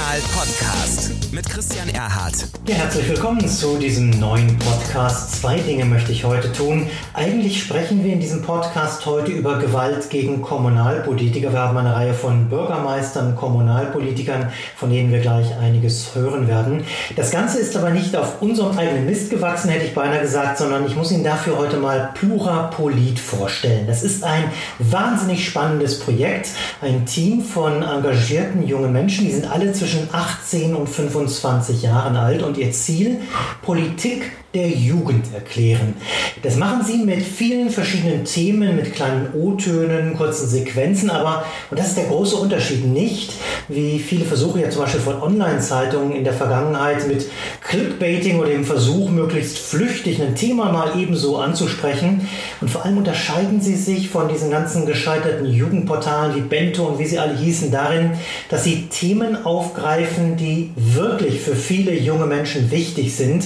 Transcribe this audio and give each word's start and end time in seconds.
Kommunal 0.00 0.20
Podcast 0.32 1.12
mit 1.30 1.48
Christian 1.48 1.88
Erhardt. 1.90 2.46
Ja, 2.66 2.76
herzlich 2.76 3.06
willkommen 3.08 3.46
zu 3.46 3.76
diesem 3.76 4.08
neuen 4.10 4.58
Podcast. 4.58 5.40
Zwei 5.40 5.58
Dinge 5.58 5.84
möchte 5.84 6.10
ich 6.10 6.24
heute 6.24 6.50
tun. 6.52 6.86
Eigentlich 7.12 7.62
sprechen 7.62 8.02
wir 8.02 8.14
in 8.14 8.20
diesem 8.20 8.40
Podcast 8.40 9.04
heute 9.04 9.30
über 9.30 9.58
Gewalt 9.58 10.08
gegen 10.08 10.40
Kommunalpolitiker. 10.40 11.52
Wir 11.52 11.60
haben 11.60 11.76
eine 11.76 11.94
Reihe 11.94 12.14
von 12.14 12.48
Bürgermeistern, 12.48 13.36
Kommunalpolitikern, 13.36 14.50
von 14.74 14.90
denen 14.90 15.12
wir 15.12 15.20
gleich 15.20 15.54
einiges 15.58 16.14
hören 16.14 16.48
werden. 16.48 16.82
Das 17.14 17.30
Ganze 17.30 17.58
ist 17.58 17.76
aber 17.76 17.90
nicht 17.90 18.16
auf 18.16 18.40
unserem 18.40 18.76
eigenen 18.78 19.04
Mist 19.04 19.28
gewachsen, 19.28 19.68
hätte 19.68 19.84
ich 19.84 19.94
beinahe 19.94 20.22
gesagt, 20.22 20.58
sondern 20.58 20.86
ich 20.86 20.96
muss 20.96 21.12
Ihnen 21.12 21.24
dafür 21.24 21.58
heute 21.58 21.76
mal 21.76 22.10
Plurapolit 22.14 23.18
vorstellen. 23.18 23.86
Das 23.86 24.02
ist 24.02 24.24
ein 24.24 24.44
wahnsinnig 24.78 25.46
spannendes 25.46 26.00
Projekt. 26.00 26.48
Ein 26.80 27.04
Team 27.04 27.42
von 27.42 27.82
engagierten 27.82 28.66
jungen 28.66 28.92
Menschen, 28.92 29.26
die 29.26 29.32
sind 29.32 29.50
alle 29.50 29.72
zwischen 29.72 29.89
18 30.12 30.74
und 30.74 30.88
25 30.88 31.82
Jahren 31.82 32.16
alt. 32.16 32.42
Und 32.42 32.58
ihr 32.58 32.72
Ziel, 32.72 33.20
Politik 33.62 34.32
der 34.54 34.68
Jugend 34.68 35.32
erklären. 35.32 35.94
Das 36.42 36.56
machen 36.56 36.84
sie 36.84 36.98
mit 36.98 37.22
vielen 37.22 37.70
verschiedenen 37.70 38.24
Themen, 38.24 38.74
mit 38.74 38.92
kleinen 38.94 39.28
O-Tönen, 39.34 40.16
kurzen 40.16 40.48
Sequenzen, 40.48 41.08
aber, 41.08 41.44
und 41.70 41.78
das 41.78 41.88
ist 41.88 41.98
der 41.98 42.06
große 42.06 42.34
Unterschied, 42.34 42.84
nicht 42.84 43.34
wie 43.68 44.00
viele 44.00 44.24
Versuche 44.24 44.62
ja 44.62 44.70
zum 44.70 44.82
Beispiel 44.82 45.00
von 45.00 45.22
Online-Zeitungen 45.22 46.16
in 46.16 46.24
der 46.24 46.32
Vergangenheit 46.32 47.06
mit 47.06 47.26
Clickbaiting 47.62 48.40
oder 48.40 48.48
dem 48.48 48.64
Versuch, 48.64 49.08
möglichst 49.10 49.58
flüchtig 49.58 50.20
ein 50.20 50.34
Thema 50.34 50.72
mal 50.72 50.98
ebenso 50.98 51.38
anzusprechen. 51.38 52.26
Und 52.60 52.70
vor 52.70 52.84
allem 52.84 52.98
unterscheiden 52.98 53.60
sie 53.60 53.76
sich 53.76 54.08
von 54.08 54.28
diesen 54.28 54.50
ganzen 54.50 54.86
gescheiterten 54.86 55.46
Jugendportalen 55.46 56.34
wie 56.34 56.40
Bento 56.40 56.84
und 56.86 56.98
wie 56.98 57.06
sie 57.06 57.20
alle 57.20 57.36
hießen 57.36 57.70
darin, 57.70 58.12
dass 58.48 58.64
sie 58.64 58.88
Themen 58.88 59.46
aufgreifen, 59.46 60.36
die 60.36 60.72
wirklich 60.74 61.40
für 61.40 61.54
viele 61.54 61.96
junge 61.96 62.26
Menschen 62.26 62.72
wichtig 62.72 63.14
sind. 63.14 63.44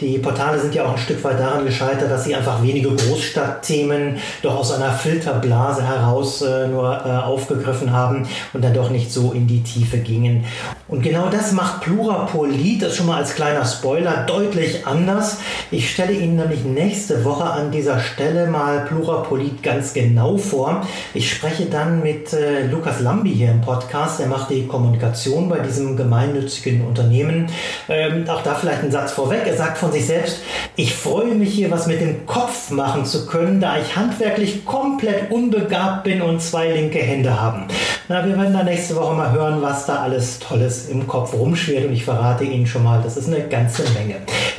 Die 0.00 0.16
Portale 0.18 0.45
Portale 0.46 0.62
sind 0.62 0.74
ja 0.76 0.84
auch 0.84 0.92
ein 0.92 0.98
Stück 0.98 1.24
weit 1.24 1.40
daran 1.40 1.64
gescheitert, 1.64 2.08
dass 2.08 2.22
sie 2.22 2.34
einfach 2.34 2.62
wenige 2.62 2.90
Großstadtthemen 2.90 4.18
doch 4.42 4.56
aus 4.56 4.72
einer 4.72 4.92
Filterblase 4.92 5.82
heraus 5.82 6.40
äh, 6.40 6.68
nur 6.68 7.04
äh, 7.04 7.08
aufgegriffen 7.08 7.92
haben 7.92 8.28
und 8.52 8.62
dann 8.62 8.72
doch 8.72 8.90
nicht 8.90 9.12
so 9.12 9.32
in 9.32 9.48
die 9.48 9.64
Tiefe 9.64 9.98
gingen. 9.98 10.44
Und 10.86 11.02
genau 11.02 11.28
das 11.30 11.50
macht 11.50 11.80
Plurapolit, 11.80 12.80
das 12.80 12.94
schon 12.94 13.06
mal 13.06 13.16
als 13.16 13.34
kleiner 13.34 13.64
Spoiler, 13.64 14.24
deutlich 14.24 14.86
anders. 14.86 15.38
Ich 15.72 15.90
stelle 15.90 16.12
Ihnen 16.12 16.36
nämlich 16.36 16.64
nächste 16.64 17.24
Woche 17.24 17.44
an 17.44 17.72
dieser 17.72 17.98
Stelle 17.98 18.46
mal 18.46 18.84
Plurapolit 18.86 19.64
ganz 19.64 19.94
genau 19.94 20.36
vor. 20.36 20.86
Ich 21.12 21.28
spreche 21.28 21.66
dann 21.66 22.04
mit 22.04 22.32
äh, 22.32 22.66
Lukas 22.68 23.00
Lambi 23.00 23.34
hier 23.34 23.50
im 23.50 23.62
Podcast. 23.62 24.20
Er 24.20 24.28
macht 24.28 24.50
die 24.50 24.64
Kommunikation 24.68 25.48
bei 25.48 25.58
diesem 25.58 25.96
gemeinnützigen 25.96 26.86
Unternehmen. 26.86 27.48
Ähm, 27.88 28.28
auch 28.28 28.42
da 28.42 28.54
vielleicht 28.54 28.84
ein 28.84 28.92
Satz 28.92 29.10
vorweg. 29.10 29.42
Er 29.44 29.56
sagt 29.56 29.78
von 29.78 29.90
sich 29.90 30.06
selbst, 30.06 30.35
ich 30.76 30.94
freue 30.94 31.34
mich 31.34 31.54
hier 31.54 31.70
was 31.70 31.86
mit 31.86 32.00
dem 32.00 32.26
Kopf 32.26 32.70
machen 32.70 33.04
zu 33.04 33.26
können, 33.26 33.60
da 33.60 33.78
ich 33.78 33.96
handwerklich 33.96 34.64
komplett 34.64 35.30
unbegabt 35.30 36.04
bin 36.04 36.22
und 36.22 36.42
zwei 36.42 36.70
linke 36.70 36.98
Hände 36.98 37.40
haben. 37.40 37.66
Na, 38.08 38.24
wir 38.24 38.36
werden 38.36 38.52
da 38.52 38.62
nächste 38.62 38.94
Woche 38.96 39.14
mal 39.14 39.32
hören, 39.32 39.62
was 39.62 39.86
da 39.86 40.02
alles 40.02 40.38
Tolles 40.38 40.88
im 40.88 41.06
Kopf 41.06 41.34
rumschwirrt 41.34 41.86
und 41.86 41.92
ich 41.92 42.04
verrate 42.04 42.44
Ihnen 42.44 42.66
schon 42.66 42.84
mal, 42.84 43.00
das 43.02 43.16
ist 43.16 43.28
eine 43.28 43.48
ganze 43.48 43.82
Menge. 43.90 44.16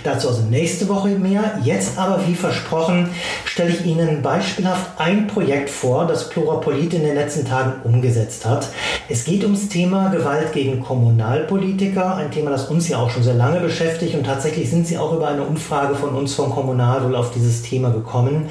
Dazu 0.08 0.30
also 0.30 0.44
nächste 0.44 0.88
Woche 0.88 1.10
mehr. 1.10 1.60
Jetzt 1.66 1.98
aber, 1.98 2.26
wie 2.26 2.34
versprochen, 2.34 3.10
stelle 3.44 3.72
ich 3.72 3.86
Ihnen 3.86 4.22
beispielhaft 4.22 4.92
ein 4.98 5.28
Projekt 5.28 5.70
vor, 5.70 6.08
das 6.08 6.30
Plurapolit 6.30 6.94
in 6.94 7.04
den 7.04 7.14
letzten 7.14 7.46
Tagen 7.46 7.82
umgesetzt 7.84 8.46
hat. 8.46 8.70
Es 9.10 9.26
geht 9.26 9.44
ums 9.44 9.68
Thema 9.68 10.08
Gewalt 10.08 10.54
gegen 10.54 10.80
Kommunalpolitiker, 10.80 12.16
ein 12.16 12.32
Thema, 12.32 12.52
das 12.52 12.70
uns 12.70 12.88
ja 12.88 13.00
auch 13.00 13.10
schon 13.10 13.24
sehr 13.24 13.34
lange 13.34 13.60
beschäftigt 13.60 14.16
und 14.16 14.26
tatsächlich 14.26 14.70
sind 14.70 14.88
Sie 14.88 14.98
auch 14.98 15.12
über 15.12 15.28
eine 15.28 15.44
Umfrage 15.44 15.96
von 15.96 16.16
uns 16.16 16.34
vom 16.36 16.52
Kommunal 16.52 17.04
wohl 17.04 17.18
auf 17.18 17.32
dieses 17.32 17.62
Thema 17.64 17.90
gekommen. 17.90 18.48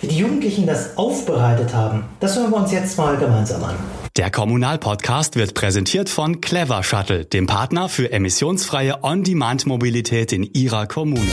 Wie 0.00 0.06
die 0.06 0.18
Jugendlichen 0.18 0.64
das 0.64 0.96
aufbereitet 0.96 1.74
haben, 1.74 2.04
das 2.20 2.36
hören 2.36 2.52
wir 2.52 2.58
uns 2.58 2.70
jetzt 2.70 2.96
mal 2.96 3.16
gemeinsam 3.16 3.64
an. 3.64 3.74
Der 4.16 4.28
Kommunalpodcast 4.28 5.36
wird 5.36 5.54
präsentiert 5.54 6.08
von 6.08 6.40
Clever 6.40 6.82
Shuttle, 6.82 7.26
dem 7.26 7.46
Partner 7.46 7.88
für 7.88 8.10
emissionsfreie 8.10 9.04
On-Demand-Mobilität 9.04 10.32
in 10.32 10.42
Ihrer 10.42 10.88
Kommune. 10.88 11.30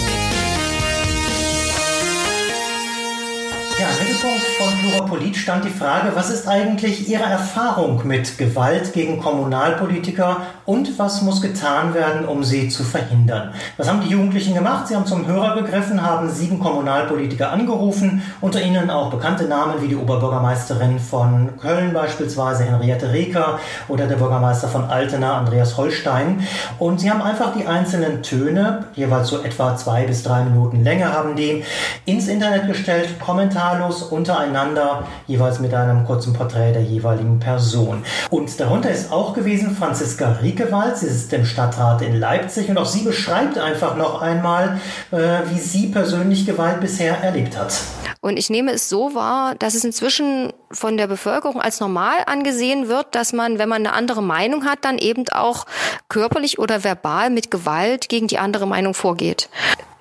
Ja, 3.80 3.88
im 3.90 4.08
Mittelpunkt 4.08 4.44
von 4.60 4.68
Plurapolit 4.80 5.36
stand 5.36 5.66
die 5.66 5.70
Frage, 5.70 6.12
was 6.16 6.30
ist 6.30 6.48
eigentlich 6.48 7.10
Ihre 7.10 7.24
Erfahrung 7.24 8.06
mit 8.06 8.38
Gewalt 8.38 8.94
gegen 8.94 9.20
Kommunalpolitiker 9.20 10.46
und 10.68 11.00
was 11.00 11.22
muss 11.22 11.42
getan 11.42 11.94
werden, 11.94 12.28
um 12.28 12.44
sie 12.44 12.68
zu 12.68 12.84
verhindern? 12.84 13.54
Was 13.78 13.88
haben 13.88 14.02
die 14.02 14.10
Jugendlichen 14.10 14.54
gemacht? 14.54 14.86
Sie 14.88 14.96
haben 14.98 15.06
zum 15.06 15.26
Hörer 15.26 15.56
gegriffen, 15.56 16.04
haben 16.04 16.30
sieben 16.30 16.60
Kommunalpolitiker 16.60 17.54
angerufen, 17.54 18.22
unter 18.42 18.62
ihnen 18.62 18.90
auch 18.90 19.10
bekannte 19.10 19.46
Namen 19.46 19.82
wie 19.82 19.88
die 19.88 19.96
Oberbürgermeisterin 19.96 21.00
von 21.00 21.58
Köln 21.58 21.94
beispielsweise, 21.94 22.66
Henriette 22.66 23.14
Reker, 23.14 23.60
oder 23.88 24.08
der 24.08 24.18
Bürgermeister 24.18 24.68
von 24.68 24.84
Altena, 24.90 25.38
Andreas 25.38 25.78
Holstein. 25.78 26.46
Und 26.80 27.00
sie 27.00 27.10
haben 27.10 27.22
einfach 27.22 27.54
die 27.56 27.66
einzelnen 27.66 28.22
Töne, 28.22 28.88
jeweils 28.94 29.30
so 29.30 29.42
etwa 29.44 29.78
zwei 29.78 30.06
bis 30.06 30.24
drei 30.24 30.44
Minuten 30.44 30.84
Länge 30.84 31.14
haben 31.14 31.38
die, 31.38 31.64
ins 32.04 32.28
Internet 32.28 32.68
gestellt, 32.68 33.18
kommentarlos 33.22 34.04
untereinander, 34.04 35.04
jeweils 35.28 35.60
mit 35.60 35.74
einem 35.74 36.04
kurzen 36.04 36.34
Porträt 36.34 36.74
der 36.74 36.84
jeweiligen 36.84 37.40
Person. 37.40 38.04
Und 38.30 38.60
darunter 38.60 38.90
ist 38.90 39.14
auch 39.14 39.34
gewesen 39.34 39.72
Franziska 39.74 40.34
Riekewald. 40.58 40.98
Sie 40.98 41.08
ist 41.08 41.32
im 41.34 41.46
Stadtrat 41.46 42.02
in 42.02 42.20
Leipzig 42.20 42.70
und 42.70 42.78
auch 42.78 42.86
sie 42.86 43.04
beschreibt 43.04 43.58
einfach 43.58 43.96
noch 43.96 44.22
einmal, 44.22 44.80
äh, 45.12 45.18
wie 45.50 45.60
sie 45.60 45.88
persönlich 45.88 46.46
Gewalt 46.46 46.82
bisher 46.82 47.18
erlebt 47.22 47.58
hat. 47.58 47.74
Und 48.22 48.38
ich 48.38 48.50
nehme 48.50 48.72
es 48.72 48.90
so 48.90 49.14
wahr, 49.14 49.56
dass 49.56 49.76
es 49.76 49.84
inzwischen 49.86 50.52
von 50.72 50.98
der 50.98 51.08
Bevölkerung 51.08 51.62
als 51.62 51.80
normal 51.80 52.18
angesehen 52.26 52.88
wird, 52.88 53.14
dass 53.14 53.32
man, 53.32 53.60
wenn 53.60 53.70
man 53.70 53.86
eine 53.86 53.94
andere 53.94 54.24
Meinung 54.24 54.66
hat, 54.66 54.80
dann 54.82 54.98
eben 54.98 55.30
auch 55.30 55.66
körperlich 56.10 56.60
oder 56.60 56.84
verbal 56.84 57.30
mit 57.30 57.52
Gewalt 57.52 58.10
gegen 58.10 58.28
die 58.28 58.40
andere 58.40 58.68
Meinung 58.68 58.94
vorgeht 58.94 59.50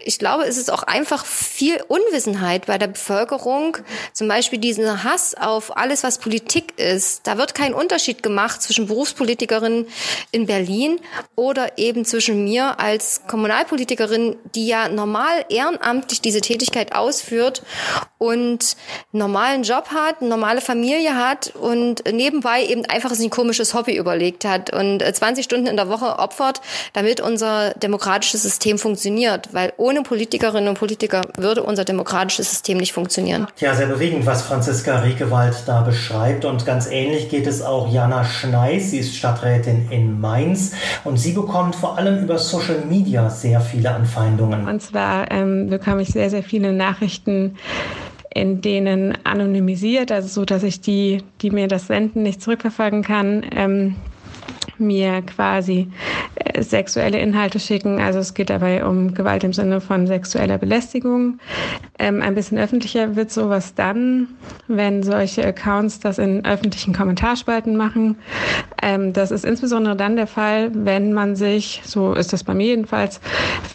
ich 0.07 0.21
glaube, 0.21 0.45
es 0.45 0.57
ist 0.57 0.73
auch 0.73 0.85
einfach 0.85 1.27
viel 1.27 1.83
Unwissenheit 1.89 2.67
bei 2.67 2.79
der 2.79 2.87
Bevölkerung. 2.87 3.79
Zum 4.13 4.29
Beispiel 4.29 4.61
diesen 4.61 5.03
Hass 5.03 5.35
auf 5.35 5.77
alles, 5.77 6.05
was 6.05 6.19
Politik 6.19 6.79
ist. 6.79 7.27
Da 7.27 7.39
wird 7.39 7.57
kein 7.57 7.75
Unterschied 7.75 8.23
gemacht 8.23 8.63
zwischen 8.63 8.87
Berufspolitikerin 8.87 9.87
in 10.31 10.47
Berlin 10.47 11.01
oder 11.35 11.77
eben 11.77 12.05
zwischen 12.05 12.45
mir 12.45 12.79
als 12.79 13.23
Kommunalpolitikerin, 13.27 14.37
die 14.55 14.69
ja 14.69 14.89
normal 14.89 15.45
ehrenamtlich 15.49 16.21
diese 16.21 16.41
Tätigkeit 16.41 16.95
ausführt 16.95 17.65
und 18.19 18.77
normalen 19.13 19.63
Job 19.63 19.89
hat, 19.89 20.21
eine 20.21 20.31
normale 20.31 20.61
Familie 20.61 21.17
hat 21.17 21.53
und 21.55 22.03
nebenbei 22.11 22.65
eben 22.65 22.85
einfach 22.87 23.11
sich 23.11 23.27
ein 23.27 23.31
komisches 23.31 23.75
Hobby 23.75 23.97
überlegt 23.97 24.45
hat 24.45 24.73
und 24.73 25.03
20 25.03 25.45
Stunden 25.45 25.67
in 25.67 25.77
der 25.77 25.89
Woche 25.89 26.19
opfert, 26.19 26.61
damit 26.93 27.21
unser 27.21 27.75
demokratisches 27.75 28.43
System 28.43 28.79
funktioniert. 28.79 29.51
Weil 29.53 29.73
ohne 29.77 30.03
Politikerinnen 30.03 30.69
und 30.69 30.79
Politiker 30.79 31.23
würde 31.37 31.63
unser 31.63 31.85
demokratisches 31.85 32.51
System 32.51 32.79
nicht 32.79 32.93
funktionieren. 32.93 33.47
Ja, 33.59 33.75
sehr 33.75 33.87
bewegend, 33.87 34.25
was 34.27 34.43
Franziska 34.43 35.01
Riekewald 35.01 35.65
da 35.67 35.83
beschreibt. 35.83 36.45
Und 36.45 36.65
ganz 36.65 36.87
ähnlich 36.87 37.29
geht 37.29 37.47
es 37.47 37.63
auch 37.63 37.93
Jana 37.93 38.25
Schneis. 38.25 38.91
Sie 38.91 38.99
ist 38.99 39.15
Stadträtin 39.15 39.89
in 39.91 40.21
Mainz 40.21 40.73
und 41.05 41.19
sie 41.19 41.33
bekommt 41.33 41.75
vor 41.75 41.99
allem 41.99 42.23
über 42.23 42.39
Social 42.39 42.83
Media 42.89 43.29
sehr 43.29 43.61
viele 43.61 43.91
Anfeindungen. 43.91 44.67
Und 44.67 44.81
zwar 44.81 45.31
ähm, 45.31 45.69
bekame 45.69 46.03
ich 46.03 46.09
sehr, 46.09 46.31
sehr 46.31 46.43
viele 46.43 46.73
Nachrichten 46.73 47.57
in 48.37 48.61
denen 48.61 49.17
anonymisiert, 49.25 50.13
also 50.13 50.29
so, 50.29 50.45
dass 50.45 50.63
ich 50.63 50.83
die, 50.83 51.23
die 51.41 51.51
mir 51.51 51.69
das 51.69 51.87
senden, 51.87 52.23
nicht 52.23 52.43
zurückverfolgen 52.43 53.03
kann, 53.03 53.47
ähm, 53.51 53.97
mir 54.79 55.23
quasi 55.23 55.89
äh, 56.37 56.63
sexuelle 56.63 57.19
Inhalte 57.19 57.59
schicken. 57.61 58.01
Also 58.01 58.19
es 58.19 58.35
geht 58.35 58.51
dabei 58.51 58.85
um 58.85 59.15
Gewalt 59.15 59.45
im 59.45 59.53
Sinne 59.53 59.81
von 59.81 60.07
sexueller 60.07 60.59
Belästigung. 60.59 61.39
Ähm, 61.99 62.21
ein 62.21 62.35
bisschen 62.35 62.59
öffentlicher 62.59 63.17
wird 63.17 63.31
sowas 63.31 63.75
dann, 63.75 64.29
wenn 64.69 65.03
solche 65.03 65.47
Accounts 65.47 66.01
das 66.01 66.19
in 66.19 66.45
öffentlichen 66.45 66.95
Kommentarspalten 66.95 67.77
machen. 67.77 68.17
Ähm, 68.83 69.13
das 69.13 69.31
ist 69.31 69.45
insbesondere 69.45 69.97
dann 69.97 70.17
der 70.17 70.27
Fall, 70.27 70.71
wenn 70.75 71.13
man 71.13 71.37
sich, 71.37 71.81
so 71.85 72.13
ist 72.13 72.33
das 72.33 72.45
bei 72.45 72.55
mir 72.55 72.67
jedenfalls, 72.67 73.21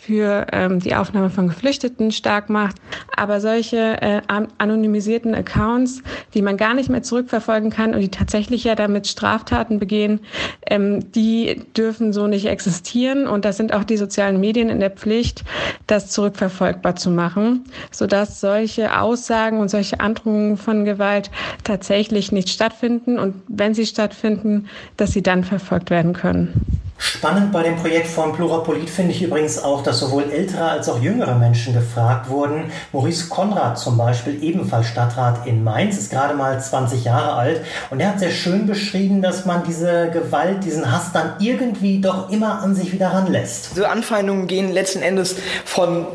für 0.01 0.47
ähm, 0.51 0.79
die 0.79 0.95
Aufnahme 0.95 1.29
von 1.29 1.47
Geflüchteten 1.47 2.11
stark 2.11 2.49
macht. 2.49 2.75
Aber 3.15 3.41
solche 3.41 4.01
äh, 4.01 4.21
anonymisierten 4.57 5.33
Accounts, 5.33 6.03
die 6.33 6.41
man 6.41 6.57
gar 6.57 6.73
nicht 6.73 6.89
mehr 6.89 7.03
zurückverfolgen 7.03 7.69
kann 7.71 7.93
und 7.93 8.01
die 8.01 8.09
tatsächlich 8.09 8.63
ja 8.63 8.75
damit 8.75 9.07
Straftaten 9.07 9.79
begehen, 9.79 10.19
ähm, 10.67 10.90
die 10.99 11.61
dürfen 11.77 12.13
so 12.13 12.27
nicht 12.27 12.45
existieren. 12.45 13.27
Und 13.27 13.45
da 13.45 13.53
sind 13.53 13.73
auch 13.73 13.83
die 13.83 13.97
sozialen 13.97 14.39
Medien 14.39 14.69
in 14.69 14.79
der 14.79 14.91
Pflicht, 14.91 15.43
das 15.87 16.09
zurückverfolgbar 16.09 16.95
zu 16.95 17.09
machen, 17.09 17.63
sodass 17.91 18.41
solche 18.41 18.99
Aussagen 18.99 19.59
und 19.59 19.69
solche 19.69 19.99
Androhungen 19.99 20.57
von 20.57 20.85
Gewalt 20.85 21.31
tatsächlich 21.63 22.31
nicht 22.31 22.49
stattfinden 22.49 23.19
und 23.19 23.35
wenn 23.47 23.73
sie 23.73 23.85
stattfinden, 23.85 24.67
dass 24.97 25.13
sie 25.13 25.23
dann 25.23 25.43
verfolgt 25.43 25.89
werden 25.89 26.13
können. 26.13 26.80
Spannend 27.01 27.51
bei 27.51 27.63
dem 27.63 27.77
Projekt 27.77 28.05
von 28.05 28.31
Plurapolit 28.31 28.87
finde 28.87 29.11
ich 29.11 29.23
übrigens 29.23 29.57
auch, 29.57 29.81
dass 29.81 29.99
sowohl 29.99 30.29
ältere 30.31 30.69
als 30.69 30.87
auch 30.87 31.01
jüngere 31.01 31.33
Menschen 31.33 31.73
gefragt 31.73 32.29
wurden. 32.29 32.71
Maurice 32.93 33.27
Konrad 33.27 33.79
zum 33.79 33.97
Beispiel, 33.97 34.43
ebenfalls 34.43 34.85
Stadtrat 34.85 35.47
in 35.47 35.63
Mainz, 35.63 35.97
ist 35.97 36.11
gerade 36.11 36.35
mal 36.35 36.61
20 36.61 37.03
Jahre 37.03 37.33
alt 37.33 37.61
und 37.89 37.99
er 38.01 38.09
hat 38.09 38.19
sehr 38.19 38.29
schön 38.29 38.67
beschrieben, 38.67 39.23
dass 39.23 39.45
man 39.45 39.63
diese 39.63 40.11
Gewalt, 40.11 40.63
diesen 40.63 40.91
Hass 40.91 41.11
dann 41.11 41.33
irgendwie 41.39 41.99
doch 41.99 42.29
immer 42.29 42.61
an 42.61 42.75
sich 42.75 42.93
wieder 42.93 43.07
ranlässt. 43.07 43.73
So 43.73 43.85
Anfeindungen 43.85 44.45
gehen 44.45 44.71
letzten 44.71 45.01
Endes 45.01 45.37
von 45.65 46.05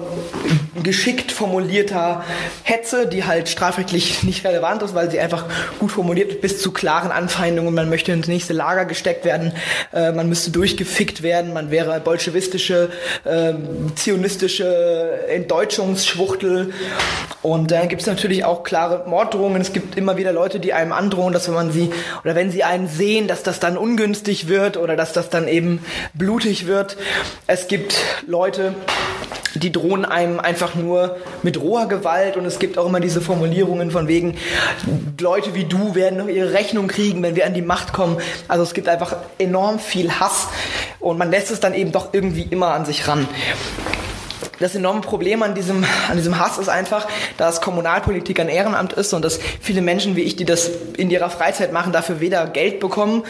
geschickt 0.84 1.32
formulierter 1.32 2.22
Hetze, 2.62 3.08
die 3.08 3.24
halt 3.24 3.48
strafrechtlich 3.48 4.22
nicht 4.22 4.44
relevant 4.44 4.82
ist, 4.82 4.94
weil 4.94 5.10
sie 5.10 5.18
einfach 5.18 5.46
gut 5.80 5.90
formuliert 5.90 6.30
ist, 6.30 6.40
bis 6.40 6.62
zu 6.62 6.70
klaren 6.70 7.10
Anfeindungen. 7.10 7.74
Man 7.74 7.90
möchte 7.90 8.12
ins 8.12 8.28
nächste 8.28 8.52
Lager 8.52 8.84
gesteckt 8.84 9.24
werden, 9.24 9.52
äh, 9.92 10.12
man 10.12 10.28
müsste 10.28 10.52
durch 10.52 10.75
durchgefickt 10.76 11.22
werden, 11.22 11.52
man 11.52 11.70
wäre 11.70 11.98
bolschewistische, 12.00 12.90
äh, 13.24 13.54
zionistische 13.94 15.26
Entdeutschungsschwuchtel. 15.28 16.72
Und 17.42 17.70
dann 17.70 17.88
gibt 17.88 18.02
es 18.02 18.06
natürlich 18.06 18.44
auch 18.44 18.62
klare 18.62 19.08
Morddrohungen. 19.08 19.60
Es 19.62 19.72
gibt 19.72 19.96
immer 19.96 20.16
wieder 20.16 20.32
Leute, 20.32 20.60
die 20.60 20.72
einem 20.72 20.92
androhen, 20.92 21.32
dass 21.32 21.48
wenn 21.48 21.54
man 21.54 21.72
sie 21.72 21.90
oder 22.24 22.34
wenn 22.34 22.50
sie 22.50 22.64
einen 22.64 22.88
sehen, 22.88 23.28
dass 23.28 23.42
das 23.42 23.60
dann 23.60 23.78
ungünstig 23.78 24.48
wird 24.48 24.76
oder 24.76 24.96
dass 24.96 25.12
das 25.12 25.30
dann 25.30 25.48
eben 25.48 25.84
blutig 26.14 26.66
wird. 26.66 26.96
Es 27.46 27.68
gibt 27.68 27.96
Leute, 28.26 28.74
die 29.58 29.72
drohen 29.72 30.04
einem 30.04 30.40
einfach 30.40 30.74
nur 30.74 31.16
mit 31.42 31.60
roher 31.60 31.86
Gewalt. 31.86 32.36
Und 32.36 32.44
es 32.44 32.58
gibt 32.58 32.78
auch 32.78 32.86
immer 32.86 33.00
diese 33.00 33.20
Formulierungen 33.20 33.90
von 33.90 34.08
wegen, 34.08 34.36
Leute 35.20 35.54
wie 35.54 35.64
du 35.64 35.94
werden 35.94 36.18
noch 36.18 36.28
ihre 36.28 36.52
Rechnung 36.52 36.88
kriegen, 36.88 37.22
wenn 37.22 37.36
wir 37.36 37.46
an 37.46 37.54
die 37.54 37.62
Macht 37.62 37.92
kommen. 37.92 38.18
Also 38.48 38.62
es 38.62 38.74
gibt 38.74 38.88
einfach 38.88 39.16
enorm 39.38 39.78
viel 39.78 40.10
Hass. 40.12 40.48
Und 41.00 41.18
man 41.18 41.30
lässt 41.30 41.50
es 41.50 41.60
dann 41.60 41.74
eben 41.74 41.92
doch 41.92 42.12
irgendwie 42.12 42.46
immer 42.50 42.68
an 42.68 42.84
sich 42.84 43.06
ran 43.08 43.28
das 44.58 44.74
enorme 44.74 45.00
Problem 45.00 45.42
an 45.42 45.54
diesem, 45.54 45.84
an 46.08 46.16
diesem 46.16 46.38
Hass 46.38 46.58
ist 46.58 46.68
einfach, 46.68 47.06
dass 47.36 47.60
Kommunalpolitik 47.60 48.40
ein 48.40 48.48
Ehrenamt 48.48 48.92
ist 48.94 49.12
und 49.12 49.24
dass 49.24 49.38
viele 49.60 49.82
Menschen 49.82 50.16
wie 50.16 50.22
ich, 50.22 50.36
die 50.36 50.44
das 50.44 50.70
in 50.96 51.10
ihrer 51.10 51.30
Freizeit 51.30 51.72
machen, 51.72 51.92
dafür 51.92 52.20
weder 52.20 52.46
Geld 52.46 52.80
bekommen, 52.80 53.24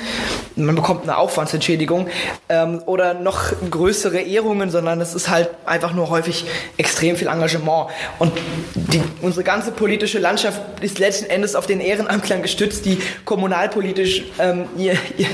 man 0.56 0.74
bekommt 0.74 1.02
eine 1.02 1.16
Aufwandsentschädigung 1.18 2.08
ähm, 2.48 2.82
oder 2.86 3.14
noch 3.14 3.52
größere 3.70 4.20
Ehrungen, 4.20 4.70
sondern 4.70 5.00
es 5.00 5.14
ist 5.14 5.28
halt 5.28 5.50
einfach 5.66 5.92
nur 5.92 6.10
häufig 6.10 6.46
extrem 6.76 7.16
viel 7.16 7.28
Engagement. 7.28 7.88
Und 8.18 8.32
die, 8.74 9.02
unsere 9.20 9.44
ganze 9.44 9.70
politische 9.72 10.18
Landschaft 10.18 10.60
ist 10.80 10.98
letzten 10.98 11.26
Endes 11.26 11.54
auf 11.54 11.66
den 11.66 11.80
Ehrenamtlern 11.80 12.42
gestützt, 12.42 12.86
die 12.86 12.98
kommunalpolitisch 13.24 14.24
ähm, 14.38 14.66
ihr, 14.76 14.96
ihr, 15.16 15.26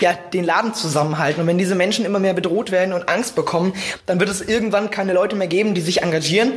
ja, 0.00 0.14
den 0.32 0.44
Laden 0.44 0.74
zusammenhalten. 0.74 1.42
Und 1.42 1.46
wenn 1.46 1.58
diese 1.58 1.74
Menschen 1.74 2.04
immer 2.04 2.18
mehr 2.18 2.34
bedroht 2.34 2.70
werden 2.70 2.94
und 2.94 3.08
Angst 3.08 3.34
bekommen, 3.34 3.74
dann 4.06 4.20
wird 4.20 4.30
es 4.30 4.40
irgendwann 4.40 4.90
keine 4.90 5.12
Leute 5.12 5.36
mehr 5.36 5.39
geben, 5.46 5.74
die 5.74 5.80
sich 5.80 6.02
engagieren, 6.02 6.52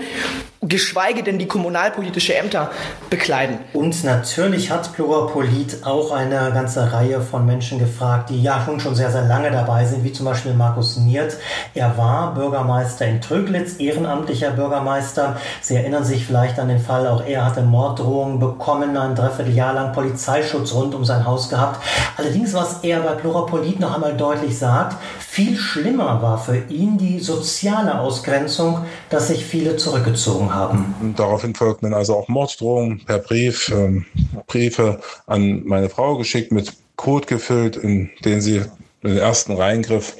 geschweige 0.62 1.24
denn 1.24 1.39
die 1.39 1.47
kommunalpolitische 1.47 2.35
Ämter 2.35 2.71
bekleiden. 3.09 3.59
Und 3.74 4.03
natürlich 4.03 4.71
hat 4.71 4.94
Plurapolit 4.94 5.85
auch 5.85 6.12
eine 6.12 6.51
ganze 6.53 6.94
Reihe 6.94 7.21
von 7.21 7.45
Menschen 7.45 7.80
gefragt, 7.80 8.30
die 8.30 8.41
ja 8.41 8.62
schon, 8.63 8.80
schon 8.80 8.95
sehr, 8.95 9.12
sehr 9.12 9.24
lange 9.24 9.51
dabei 9.51 9.85
sind, 9.85 10.03
wie 10.03 10.13
zum 10.13 10.25
Beispiel 10.25 10.53
Markus 10.53 10.97
Niert. 10.97 11.38
Er 11.74 11.97
war 11.97 12.33
Bürgermeister 12.33 13.06
in 13.06 13.19
Tröglitz, 13.19 13.75
ehrenamtlicher 13.80 14.51
Bürgermeister. 14.51 15.38
Sie 15.62 15.75
erinnern 15.75 16.06
sich 16.06 16.25
vielleicht 16.25 16.59
an 16.59 16.69
den 16.69 16.79
Fall, 16.79 17.07
auch 17.07 17.25
er 17.25 17.45
hatte 17.45 17.62
Morddrohungen 17.62 18.39
bekommen, 18.39 18.95
ein 18.95 19.15
Dreivierteljahr 19.15 19.74
lang 19.74 19.94
Polizeischutz 19.94 20.74
rund 20.74 20.95
um 20.95 21.03
sein 21.03 21.25
Haus 21.25 21.50
gehabt. 21.50 21.83
Allerdings, 22.18 22.53
was 22.53 22.83
er 22.83 23.01
bei 23.01 23.13
Plurapolit 23.13 23.79
noch 23.79 23.95
einmal 23.95 24.15
deutlich 24.15 24.57
sagt, 24.57 24.95
viel 25.19 25.57
schlimmer 25.57 26.21
war 26.21 26.38
für 26.38 26.57
ihn 26.69 26.97
die 26.97 27.19
soziale 27.19 28.00
Ausgrenzung, 28.00 28.72
dass 29.09 29.27
sich 29.27 29.45
viele 29.45 29.77
zurückgezogen 29.77 30.53
haben. 30.53 31.13
Daraufhin 31.15 31.55
folgten 31.55 31.93
also 31.93 32.15
auch 32.15 32.27
Morddrohungen 32.27 33.03
per 33.05 33.19
Brief, 33.19 33.69
ähm, 33.69 34.05
Briefe 34.47 34.99
an 35.27 35.63
meine 35.65 35.89
Frau 35.89 36.17
geschickt 36.17 36.51
mit 36.51 36.73
Code 36.95 37.27
gefüllt, 37.27 37.75
in 37.75 38.09
den 38.23 38.41
sie 38.41 38.63
den 39.03 39.17
ersten 39.17 39.53
Reingriff. 39.53 40.15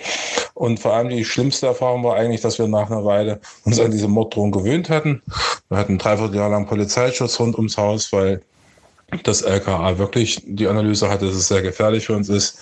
Und 0.54 0.80
vor 0.80 0.94
allem 0.94 1.10
die 1.10 1.26
schlimmste 1.26 1.68
Erfahrung 1.68 2.04
war 2.04 2.16
eigentlich, 2.16 2.42
dass 2.42 2.60
wir 2.60 2.68
nach 2.68 2.90
einer 2.92 3.06
Weile 3.06 3.40
uns 3.66 3.80
an 3.80 3.92
diese 3.92 4.08
Morddrohung 4.08 4.52
gewöhnt 4.52 4.90
hatten. 4.90 5.22
Wir 5.70 5.78
hatten 5.78 5.98
dreiviertel 5.98 6.36
Jahr 6.36 6.50
lang 6.50 6.68
Polizeischutz 6.68 7.40
rund 7.40 7.56
ums 7.56 7.78
Haus, 7.78 8.12
weil 8.14 8.42
das 9.22 9.42
LKA 9.42 9.98
wirklich 9.98 10.42
die 10.46 10.68
Analyse 10.68 11.10
hatte, 11.10 11.28
dass 11.28 11.36
es 11.36 11.48
sehr 11.48 11.62
gefährlich 11.62 12.08
für 12.08 12.16
uns 12.16 12.30
ist. 12.30 12.58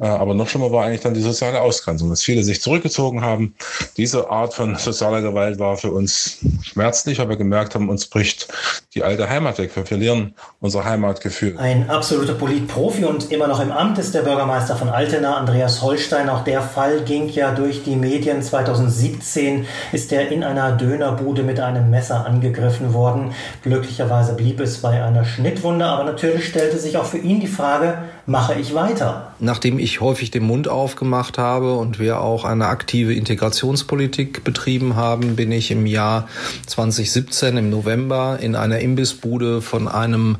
Äh, 0.00 0.06
aber 0.06 0.34
noch 0.34 0.48
schlimmer 0.48 0.72
war 0.72 0.84
eigentlich 0.84 1.02
dann 1.02 1.14
die 1.14 1.20
soziale 1.20 1.60
Ausgrenzung, 1.60 2.10
dass 2.10 2.22
viele 2.22 2.42
sich 2.42 2.60
zurückgezogen 2.60 3.22
haben. 3.22 3.54
Diese 3.96 4.30
Art 4.30 4.54
von 4.54 4.76
sozialer 4.76 5.22
Gewalt 5.22 5.58
war 5.58 5.76
für 5.76 5.92
uns 5.92 6.38
schmerzlich, 6.62 7.20
aber 7.20 7.36
gemerkt 7.36 7.74
haben, 7.74 7.88
uns 7.88 8.06
bricht 8.06 8.48
die 8.94 9.02
alte 9.02 9.28
Heimat 9.28 9.58
weg. 9.58 9.74
Wir 9.74 9.84
verlieren 9.84 10.34
unser 10.60 10.84
Heimatgefühl. 10.84 11.58
Ein 11.58 11.90
absoluter 11.90 12.34
Politprofi 12.34 13.04
und 13.04 13.32
immer 13.32 13.48
noch 13.48 13.60
im 13.60 13.72
Amt 13.72 13.98
ist 13.98 14.14
der 14.14 14.22
Bürgermeister 14.22 14.76
von 14.76 14.88
Altena, 14.88 15.36
Andreas 15.36 15.82
Holstein. 15.82 16.28
Auch 16.28 16.44
der 16.44 16.62
Fall 16.62 17.00
ging 17.00 17.28
ja 17.28 17.52
durch 17.52 17.82
die 17.82 17.96
Medien. 17.96 18.42
2017 18.42 19.66
ist 19.92 20.12
er 20.12 20.30
in 20.30 20.44
einer 20.44 20.72
Dönerbude 20.72 21.42
mit 21.42 21.58
einem 21.58 21.90
Messer 21.90 22.24
angegriffen 22.24 22.94
worden. 22.94 23.32
Glücklicherweise 23.62 24.34
blieb 24.34 24.60
es 24.60 24.78
bei 24.78 25.02
einer 25.02 25.24
Schnittwunde, 25.24 25.86
aber 25.86 26.04
natürlich 26.04 26.46
stellte 26.46 26.78
sich 26.78 26.96
auch 26.96 27.06
für 27.06 27.18
ihn 27.18 27.40
die 27.40 27.48
Frage, 27.48 27.98
mache 28.26 28.54
ich 28.54 28.74
weiter? 28.74 29.32
Nachdem 29.38 29.78
ich 29.78 30.00
häufig 30.00 30.30
den 30.30 30.44
Mund 30.44 30.68
aufgemacht 30.68 31.38
habe 31.38 31.74
und 31.74 31.98
wir 31.98 32.20
auch 32.20 32.44
eine 32.44 32.66
aktive 32.66 33.14
Integrationspolitik 33.14 34.44
betrieben 34.44 34.96
haben, 34.96 35.36
bin 35.36 35.52
ich 35.52 35.70
im 35.70 35.86
Jahr 35.86 36.28
2017 36.66 37.56
im 37.56 37.70
November 37.70 38.38
in 38.40 38.56
einer 38.56 38.78
Imbissbude 38.78 39.60
von 39.60 39.88
einem 39.88 40.38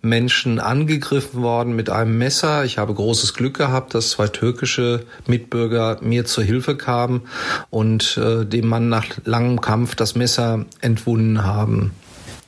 Menschen 0.00 0.58
angegriffen 0.58 1.42
worden 1.42 1.76
mit 1.76 1.90
einem 1.90 2.18
Messer. 2.18 2.64
Ich 2.64 2.78
habe 2.78 2.94
großes 2.94 3.34
Glück 3.34 3.56
gehabt, 3.56 3.94
dass 3.94 4.10
zwei 4.10 4.28
türkische 4.28 5.04
Mitbürger 5.26 5.98
mir 6.00 6.24
zur 6.24 6.44
Hilfe 6.44 6.76
kamen 6.76 7.22
und 7.70 8.18
äh, 8.18 8.44
dem 8.44 8.66
Mann 8.66 8.88
nach 8.88 9.06
langem 9.24 9.60
Kampf 9.60 9.94
das 9.94 10.14
Messer 10.14 10.64
entwunden 10.80 11.44
haben. 11.44 11.92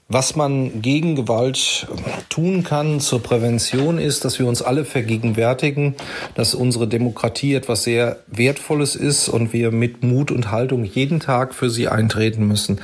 Was 0.08 0.36
man 0.36 0.82
gegen 0.82 1.16
Gewalt 1.16 1.86
tun 2.28 2.62
kann 2.62 3.00
zur 3.00 3.22
Prävention 3.22 3.98
ist, 3.98 4.26
dass 4.26 4.38
wir 4.38 4.46
uns 4.46 4.60
alle 4.60 4.84
vergegenwärtigen, 4.84 5.94
dass 6.34 6.54
unsere 6.54 6.86
Demokratie 6.86 7.54
etwas 7.54 7.84
sehr 7.84 8.18
Wertvolles 8.26 8.96
ist 8.96 9.30
und 9.30 9.54
wir 9.54 9.70
mit 9.70 10.02
Mut 10.02 10.30
und 10.30 10.50
Haltung 10.50 10.84
jeden 10.84 11.20
Tag 11.20 11.54
für 11.54 11.70
sie 11.70 11.88
eintreten 11.88 12.46
müssen. 12.46 12.82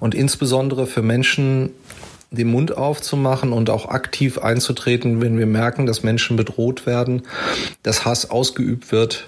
Und 0.00 0.14
insbesondere 0.14 0.86
für 0.86 1.02
Menschen, 1.02 1.70
den 2.30 2.48
Mund 2.48 2.74
aufzumachen 2.74 3.52
und 3.52 3.68
auch 3.68 3.86
aktiv 3.90 4.38
einzutreten, 4.38 5.20
wenn 5.20 5.38
wir 5.38 5.46
merken, 5.46 5.84
dass 5.84 6.02
Menschen 6.02 6.38
bedroht 6.38 6.86
werden, 6.86 7.22
dass 7.82 8.06
Hass 8.06 8.30
ausgeübt 8.30 8.90
wird 8.90 9.26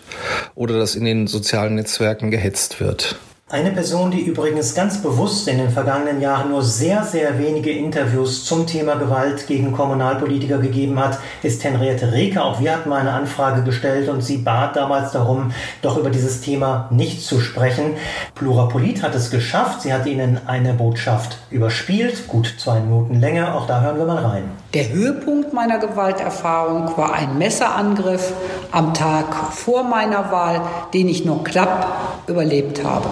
oder 0.54 0.78
dass 0.78 0.96
in 0.96 1.04
den 1.04 1.26
sozialen 1.26 1.74
Netzwerken 1.74 2.30
gehetzt 2.30 2.80
wird. 2.80 3.16
Eine 3.54 3.70
Person, 3.70 4.11
die 4.11 4.23
übrigens 4.23 4.75
ganz 4.75 5.00
bewusst 5.00 5.46
in 5.46 5.58
den 5.58 5.70
vergangenen 5.70 6.20
Jahren 6.20 6.50
nur 6.50 6.64
sehr, 6.64 7.04
sehr 7.04 7.38
wenige 7.38 7.70
Interviews 7.70 8.44
zum 8.44 8.66
Thema 8.66 8.96
Gewalt 8.96 9.46
gegen 9.46 9.70
Kommunalpolitiker 9.70 10.58
gegeben 10.58 10.99
hat, 10.99 11.20
ist 11.44 11.62
Henriette 11.62 12.11
Reker. 12.11 12.46
Auch 12.46 12.58
wir 12.58 12.73
hatten 12.73 12.88
mal 12.88 12.99
eine 12.99 13.12
Anfrage 13.12 13.62
gestellt 13.62 14.08
und 14.08 14.23
sie 14.23 14.38
bat 14.38 14.75
damals 14.75 15.12
darum, 15.12 15.52
doch 15.82 15.96
über 15.96 16.11
dieses 16.11 16.40
Thema 16.40 16.88
nicht 16.90 17.23
zu 17.23 17.38
sprechen. 17.38 17.94
Plurapolit 18.34 19.04
hat 19.04 19.14
es 19.14 19.30
geschafft. 19.30 19.82
Sie 19.82 19.92
hat 19.92 20.04
ihnen 20.06 20.40
eine 20.49 20.75
Botschaft 20.75 21.38
überspielt, 21.52 22.26
gut 22.26 22.56
zwei 22.58 22.80
Minuten 22.80 23.20
Länge. 23.20 23.54
Auch 23.54 23.68
da 23.68 23.82
hören 23.82 23.99
wir 23.99 24.06
mal 24.06 24.25
rein. 24.25 24.50
Der 24.75 24.88
Höhepunkt 24.88 25.52
meiner 25.52 25.78
Gewalterfahrung 25.78 26.96
war 26.96 27.12
ein 27.12 27.38
Messerangriff 27.38 28.32
am 28.73 28.92
Tag 28.94 29.32
vor 29.52 29.84
meiner 29.84 30.32
Wahl, 30.32 30.61
den 30.92 31.08
ich 31.08 31.25
nur 31.25 31.44
knapp 31.44 32.25
überlebt 32.26 32.82
habe. 32.82 33.06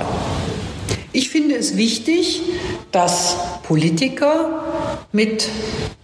Ich 1.14 1.28
finde 1.28 1.56
es 1.56 1.76
wichtig, 1.76 2.40
dass 2.90 3.36
Politiker 3.64 4.64
mit 5.12 5.46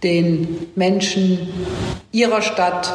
den 0.03 0.67
Menschen 0.75 1.49
ihrer 2.11 2.43
Stadt 2.43 2.93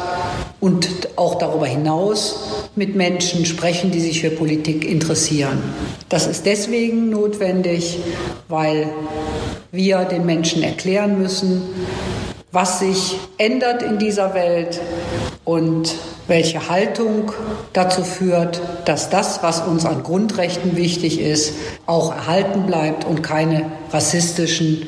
und 0.61 0.87
auch 1.17 1.35
darüber 1.35 1.65
hinaus 1.65 2.69
mit 2.75 2.95
Menschen 2.95 3.45
sprechen, 3.45 3.91
die 3.91 3.99
sich 3.99 4.21
für 4.21 4.29
Politik 4.29 4.89
interessieren. 4.89 5.61
Das 6.07 6.25
ist 6.25 6.45
deswegen 6.45 7.09
notwendig, 7.09 7.97
weil 8.47 8.89
wir 9.73 10.05
den 10.05 10.25
Menschen 10.25 10.63
erklären 10.63 11.21
müssen, 11.21 11.63
was 12.51 12.79
sich 12.79 13.17
ändert 13.37 13.81
in 13.83 13.99
dieser 13.99 14.33
Welt 14.33 14.79
und 15.43 15.95
welche 16.27 16.69
Haltung 16.69 17.31
dazu 17.73 18.03
führt, 18.03 18.61
dass 18.85 19.09
das, 19.09 19.43
was 19.43 19.61
uns 19.61 19.85
an 19.85 20.03
Grundrechten 20.03 20.75
wichtig 20.75 21.19
ist, 21.19 21.53
auch 21.85 22.11
erhalten 22.11 22.65
bleibt 22.65 23.05
und 23.05 23.21
keine 23.21 23.71
rassistischen 23.91 24.87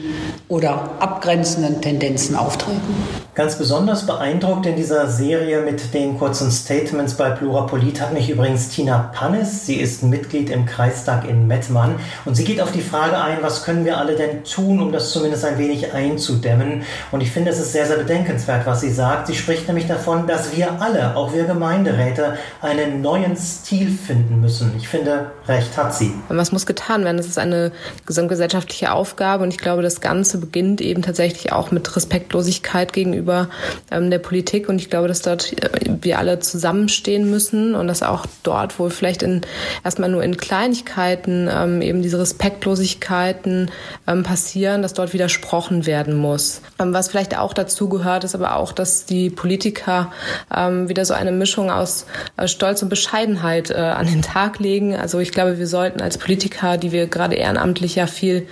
oder 0.50 0.92
abgrenzenden 1.00 1.82
Tendenzen 1.82 2.36
auftreten. 2.36 2.96
Ganz 3.38 3.56
besonders 3.56 4.08
beeindruckt 4.08 4.66
in 4.66 4.76
dieser 4.76 5.08
Serie 5.08 5.62
mit 5.62 5.94
den 5.94 6.18
kurzen 6.18 6.50
Statements 6.50 7.14
bei 7.14 7.30
Plurapolit 7.30 8.02
hat 8.02 8.12
mich 8.12 8.32
übrigens 8.32 8.70
Tina 8.70 9.12
Pannes. 9.14 9.66
Sie 9.68 9.76
ist 9.76 10.02
Mitglied 10.02 10.50
im 10.50 10.66
Kreistag 10.66 11.30
in 11.30 11.46
Mettmann 11.46 11.98
und 12.26 12.34
sie 12.34 12.46
geht 12.46 12.60
auf 12.62 12.72
die 12.72 12.82
Frage 12.82 13.20
ein, 13.20 13.38
was 13.42 13.64
können 13.64 13.86
wir 13.86 14.00
alle 14.00 14.16
denn 14.16 14.44
tun, 14.44 14.82
um 14.82 14.92
das 14.92 15.12
zumindest 15.12 15.46
ein 15.46 15.60
wenig 15.60 15.94
einzudämmen. 15.94 16.82
Und 17.12 17.22
ich 17.22 17.30
finde, 17.30 17.52
es 17.52 17.60
ist 17.60 17.74
sehr, 17.74 17.86
sehr 17.86 17.98
bedenkenswert, 17.98 18.66
was 18.66 18.82
sie 18.82 18.92
sagt. 18.92 19.28
Sie 19.28 19.36
spricht 19.36 19.68
nämlich 19.68 19.86
davon, 19.86 20.26
dass 20.26 20.56
wir 20.56 20.82
alle, 20.82 21.16
auch 21.16 21.32
wir 21.32 21.44
Gemeinderäte, 21.44 22.38
einen 22.60 23.04
neuen 23.04 23.36
Stil 23.36 23.92
finden 23.92 24.42
müssen. 24.42 24.74
Ich 24.78 24.88
finde, 24.88 25.30
recht 25.48 25.78
hat 25.78 25.94
sie. 25.94 26.12
Was 26.30 26.52
muss 26.52 26.66
getan 26.66 27.04
werden? 27.04 27.18
Das 27.18 27.28
ist 27.28 27.38
eine 27.38 27.72
gesamtgesellschaftliche 28.08 28.94
Aufgabe 28.94 29.44
und 29.44 29.50
ich 29.50 29.60
glaube, 29.60 29.84
das 29.84 30.02
Ganze 30.02 30.37
beginnt 30.40 30.82
eben 30.82 31.02
tatsächlich 31.02 31.52
auch 31.52 31.72
mit 31.72 31.96
Respektlosigkeit 31.96 32.94
gegenüber 32.94 33.50
ähm, 33.92 34.10
der 34.10 34.20
Politik 34.20 34.70
und 34.70 34.80
ich 34.80 34.90
glaube, 34.90 35.08
dass 35.08 35.22
dort 35.22 35.54
äh, 35.54 35.70
wir 36.02 36.20
alle 36.20 36.40
zusammenstehen 36.40 37.30
müssen 37.30 37.76
und 37.76 37.88
dass 37.88 38.04
auch 38.04 38.26
dort, 38.44 38.80
wo 38.80 38.90
vielleicht 38.90 39.24
in, 39.24 39.42
erstmal 39.84 40.10
nur 40.10 40.24
in 40.24 40.38
Kleinigkeiten 40.38 41.50
ähm, 41.52 41.82
eben 41.82 42.02
diese 42.02 42.20
Respektlosigkeiten 42.20 43.72
ähm, 44.08 44.24
passieren, 44.24 44.82
dass 44.82 44.94
dort 44.94 45.14
widersprochen 45.14 45.86
werden 45.86 46.16
muss. 46.16 46.62
Ähm, 46.80 46.94
was 46.94 47.10
vielleicht 47.10 47.38
auch 47.38 47.54
dazu 47.54 47.90
gehört, 47.90 48.24
ist 48.24 48.36
aber 48.36 48.56
auch, 48.56 48.72
dass 48.72 49.06
die 49.06 49.30
Politiker 49.30 50.12
ähm, 50.56 50.90
wieder 50.90 51.06
so 51.06 51.14
eine 51.14 51.32
Mischung 51.32 51.72
aus 51.72 52.06
äh, 52.38 52.48
Stolz 52.48 52.82
und 52.82 52.90
Bescheidenheit 52.90 53.72
äh, 53.72 53.76
an 53.76 54.08
den 54.08 54.22
Tag 54.22 54.60
legen. 54.60 54.96
Also 54.96 55.20
ich 55.20 55.32
glaube, 55.32 55.60
wir 55.60 55.68
sollten 55.68 56.02
als 56.02 56.18
Politiker, 56.18 56.78
die 56.78 56.92
wir 56.92 57.08
gerade 57.08 57.36
ehrenamtlich 57.36 57.96
ja 57.96 58.08
viel 58.08 58.48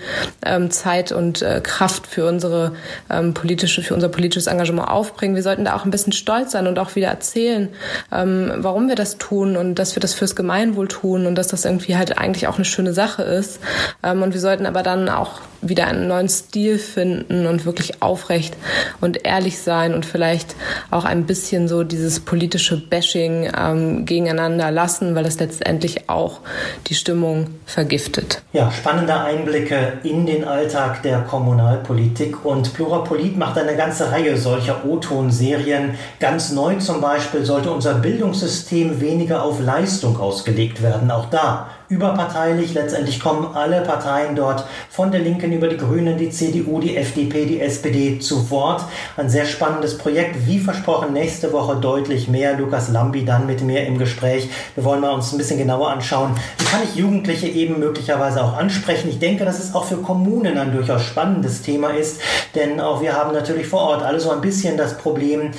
ähm, 0.46 0.72
Zeit 0.72 1.12
und 1.12 1.42
äh, 1.42 1.62
Kraft 1.76 2.08
für 2.08 2.26
unsere 2.26 2.72
ähm, 3.10 3.34
politische, 3.34 3.82
für 3.82 3.94
unser 3.94 4.08
politisches 4.08 4.48
Engagement 4.48 4.88
aufbringen, 4.88 5.36
wir 5.36 5.44
sollten 5.44 5.66
da 5.66 5.76
auch 5.76 5.84
ein 5.84 5.92
bisschen 5.92 6.14
stolz 6.14 6.54
sein 6.54 6.68
und 6.68 6.80
auch 6.80 6.96
wieder 6.96 7.10
erzählen, 7.10 7.68
ähm, 8.14 8.54
warum 8.60 8.88
wir 8.88 8.96
das 8.96 9.18
tun 9.18 9.58
und 9.58 9.76
dass 9.76 9.94
wir 9.94 10.00
das 10.00 10.14
fürs 10.14 10.38
Gemeinwohl 10.38 10.88
tun 10.88 11.26
und 11.26 11.36
dass 11.36 11.50
das 11.50 11.66
irgendwie 11.66 11.98
halt 11.98 12.18
eigentlich 12.18 12.48
auch 12.48 12.56
eine 12.56 12.64
schöne 12.64 12.94
Sache 12.94 13.24
ist. 13.24 13.60
Ähm, 14.04 14.24
und 14.24 14.34
wir 14.34 14.40
sollten 14.40 14.66
aber 14.66 14.84
dann 14.84 15.10
auch 15.10 15.42
wieder 15.62 15.88
einen 15.88 16.08
neuen 16.08 16.30
Stil 16.30 16.78
finden 16.78 17.46
und 17.46 17.66
wirklich 17.66 18.02
aufrecht 18.02 18.56
und 19.02 19.26
ehrlich 19.26 19.60
sein 19.60 19.94
und 19.94 20.06
vielleicht 20.06 20.56
auch 20.92 21.06
ein 21.06 21.26
bisschen 21.26 21.68
so 21.68 21.84
dieses 21.84 22.20
politische 22.20 22.78
Bashing 22.78 23.52
ähm, 23.58 24.06
gegeneinander 24.06 24.72
lassen, 24.72 25.16
weil 25.16 25.24
das 25.24 25.40
letztendlich 25.40 26.10
auch 26.10 26.40
die 26.88 26.96
Stimmung 26.96 27.48
vergiftet. 27.66 28.44
Ja, 28.54 28.72
spannende 28.72 29.20
Einblicke 29.20 29.94
in 30.04 30.26
den 30.26 30.46
Alltag 30.46 31.02
der 31.04 31.20
Kommunalpolitik 31.66 32.46
und 32.46 32.74
Plurapolit 32.74 33.38
macht 33.38 33.58
eine 33.58 33.76
ganze 33.76 34.12
Reihe 34.12 34.38
solcher 34.38 34.86
O-Ton-Serien. 34.86 35.96
Ganz 36.20 36.52
neu 36.52 36.76
zum 36.76 37.02
Beispiel 37.02 37.44
sollte 37.44 37.72
unser 37.72 37.96
Bildungssystem 37.96 39.02
weniger 39.02 39.44
auf 39.44 39.60
Leistung 39.60 40.20
ausgelegt 40.20 40.84
werden. 40.84 41.10
Auch 41.10 41.26
da 41.26 41.70
überparteilich. 41.90 42.74
Letztendlich 42.74 43.20
kommen 43.20 43.56
alle 43.56 43.82
Parteien 43.82 44.36
dort 44.36 44.66
von 44.90 45.12
der 45.12 45.22
Linken 45.22 45.52
über 45.52 45.68
die 45.68 45.78
Grünen, 45.78 46.18
die 46.18 46.30
CDU, 46.30 46.80
die 46.80 46.98
FDP, 46.98 47.46
die 47.46 47.62
SPD 47.62 48.20
zu 48.20 48.50
Wort. 48.50 48.84
Ein 49.18 49.30
sehr 49.30 49.46
spannendes 49.46 49.98
Projekt. 49.98 50.48
Wie 50.48 50.60
versprochen, 50.60 51.14
nächste 51.14 51.52
Woche 51.54 51.76
deutlich 51.76 52.28
mehr. 52.28 52.58
Lukas 52.58 52.90
Lambi 52.90 53.26
dann 53.26 53.46
mit 53.46 53.62
mir 53.62 53.86
im 53.86 53.98
Gespräch. 53.98 54.50
Wir 54.76 54.84
wollen 54.84 55.02
mal 55.02 55.14
uns 55.14 55.32
ein 55.32 55.38
bisschen 55.38 55.58
genauer 55.58 55.90
anschauen. 55.92 56.36
Wie 56.58 56.66
kann 56.66 56.82
ich 56.84 56.96
Jugendliche 56.96 57.48
eben 57.48 57.80
möglicherweise 57.80 58.44
auch 58.44 58.58
ansprechen? 58.58 59.10
Ich 59.10 59.20
denke, 59.20 59.46
dass 59.46 59.60
es 59.60 59.76
auch 59.76 59.86
für 59.86 59.98
Kommunen 59.98 60.58
ein 60.58 60.72
durchaus 60.72 61.04
spannendes 61.04 61.62
Thema 61.62 61.90
ist, 61.90 62.20
denn 62.54 62.80
auch 62.80 63.02
wir 63.02 63.14
haben 63.14 63.34
natürlich 63.34 63.68
vor 63.68 63.82
Ort 63.82 64.04
alle 64.04 64.20
so 64.20 64.32
ein 64.32 64.42
bisschen 64.42 64.78
das 64.78 64.98
Problem, 64.98 65.52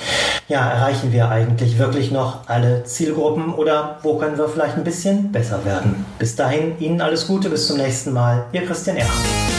ja, 0.47 0.69
erreichen 0.69 1.11
wir 1.11 1.29
eigentlich 1.29 1.77
wirklich 1.77 2.11
noch 2.11 2.47
alle 2.47 2.83
Zielgruppen 2.85 3.53
oder 3.53 3.99
wo 4.01 4.17
können 4.17 4.37
wir 4.37 4.47
vielleicht 4.47 4.77
ein 4.77 4.83
bisschen 4.83 5.31
besser 5.31 5.65
werden? 5.65 6.05
Bis 6.19 6.35
dahin 6.35 6.79
Ihnen 6.79 7.01
alles 7.01 7.27
Gute, 7.27 7.49
bis 7.49 7.67
zum 7.67 7.77
nächsten 7.77 8.13
Mal. 8.13 8.45
Ihr 8.53 8.65
Christian 8.65 8.97
Erhard. 8.97 9.56